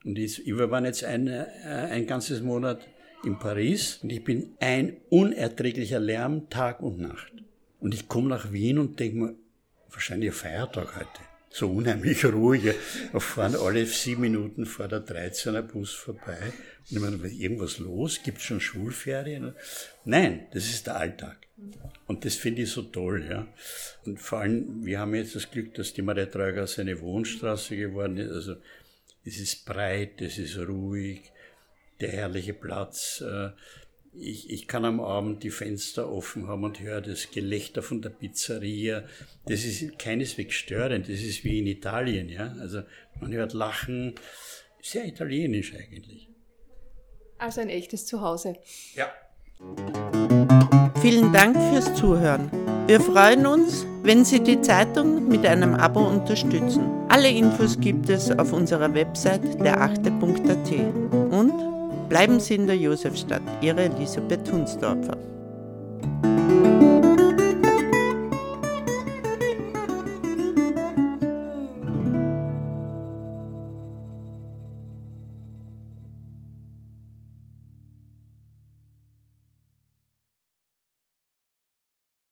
Und 0.04 0.18
ich, 0.18 0.44
wir 0.46 0.70
waren 0.70 0.84
jetzt 0.84 1.04
eine, 1.04 1.48
äh, 1.64 1.92
ein 1.92 2.06
ganzes 2.06 2.42
Monat 2.42 2.86
in 3.24 3.38
Paris 3.38 3.98
und 4.02 4.10
ich 4.10 4.24
bin 4.24 4.54
ein 4.60 4.96
unerträglicher 5.10 6.00
Lärm 6.00 6.48
Tag 6.50 6.82
und 6.82 6.98
Nacht. 6.98 7.32
Und 7.80 7.94
ich 7.94 8.08
komme 8.08 8.28
nach 8.28 8.52
Wien 8.52 8.78
und 8.78 8.98
denke 8.98 9.16
mir, 9.16 9.34
wahrscheinlich 9.90 10.30
ein 10.30 10.34
Feiertag 10.34 10.96
heute 10.96 11.27
so 11.50 11.70
unheimlich 11.70 12.24
ruhig. 12.24 12.64
Wir 13.12 13.20
fahren 13.20 13.56
alle 13.56 13.86
sieben 13.86 14.22
Minuten 14.22 14.66
vor 14.66 14.88
der 14.88 15.04
13er 15.04 15.62
Bus 15.62 15.92
vorbei. 15.92 16.52
Und 16.90 16.96
ich 16.96 17.02
meine, 17.02 17.16
irgendwas 17.28 17.78
los? 17.78 18.20
Gibt 18.22 18.38
es 18.38 18.44
schon 18.44 18.60
Schulferien? 18.60 19.54
Nein, 20.04 20.46
das 20.52 20.64
ist 20.64 20.86
der 20.86 20.96
Alltag. 20.96 21.38
Und 22.06 22.24
das 22.24 22.36
finde 22.36 22.62
ich 22.62 22.70
so 22.70 22.82
toll, 22.82 23.26
ja. 23.28 23.46
Und 24.04 24.20
vor 24.20 24.40
allem, 24.40 24.84
wir 24.84 25.00
haben 25.00 25.14
jetzt 25.14 25.34
das 25.34 25.50
Glück, 25.50 25.74
dass 25.74 25.92
die 25.92 26.02
Maria-Treugasse 26.02 26.82
eine 26.82 27.00
Wohnstraße 27.00 27.76
geworden 27.76 28.16
ist. 28.16 28.30
Also, 28.30 28.56
es 29.24 29.38
ist 29.38 29.66
breit, 29.66 30.22
es 30.22 30.38
ist 30.38 30.56
ruhig, 30.56 31.32
der 32.00 32.10
herrliche 32.10 32.54
Platz. 32.54 33.20
Äh, 33.20 33.50
ich, 34.14 34.50
ich 34.50 34.68
kann 34.68 34.84
am 34.84 35.00
Abend 35.00 35.42
die 35.42 35.50
Fenster 35.50 36.10
offen 36.10 36.48
haben 36.48 36.64
und 36.64 36.80
höre 36.80 37.00
das 37.00 37.30
Gelächter 37.30 37.82
von 37.82 38.02
der 38.02 38.10
Pizzeria. 38.10 39.04
Das 39.46 39.64
ist 39.64 39.98
keineswegs 39.98 40.54
störend, 40.54 41.08
das 41.08 41.20
ist 41.20 41.44
wie 41.44 41.58
in 41.58 41.66
Italien, 41.66 42.28
ja. 42.28 42.54
Also 42.60 42.82
man 43.20 43.32
hört 43.32 43.52
Lachen, 43.52 44.14
sehr 44.82 45.06
italienisch 45.06 45.74
eigentlich. 45.74 46.28
Also 47.38 47.60
ein 47.60 47.68
echtes 47.68 48.06
Zuhause. 48.06 48.56
Ja. 48.94 49.12
Vielen 51.00 51.32
Dank 51.32 51.56
fürs 51.56 51.94
Zuhören. 51.94 52.50
Wir 52.86 53.00
freuen 53.00 53.46
uns, 53.46 53.86
wenn 54.02 54.24
Sie 54.24 54.40
die 54.40 54.60
Zeitung 54.60 55.28
mit 55.28 55.44
einem 55.46 55.74
Abo 55.74 56.00
unterstützen. 56.08 56.88
Alle 57.08 57.28
Infos 57.28 57.78
gibt 57.78 58.08
es 58.08 58.30
auf 58.30 58.52
unserer 58.52 58.92
Website 58.94 59.60
derachte.at. 59.60 61.17
Bleiben 62.08 62.40
Sie 62.40 62.54
in 62.54 62.66
der 62.66 62.76
Josefstadt, 62.76 63.42
Ihre 63.60 63.82
Elisabeth 63.82 64.50
Hunsdorfer. 64.50 65.18